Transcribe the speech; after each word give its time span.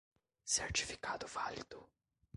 Certificado 0.55 1.27
válido 1.27 1.87